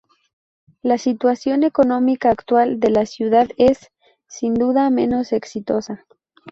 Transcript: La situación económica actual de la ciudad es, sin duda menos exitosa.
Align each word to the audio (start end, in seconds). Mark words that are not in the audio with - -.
La 0.81 0.97
situación 0.97 1.61
económica 1.61 2.31
actual 2.31 2.79
de 2.79 2.89
la 2.89 3.05
ciudad 3.05 3.49
es, 3.57 3.91
sin 4.27 4.55
duda 4.55 4.89
menos 4.89 5.31
exitosa. 5.31 6.07